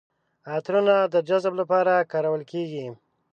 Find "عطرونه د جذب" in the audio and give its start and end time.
0.55-1.53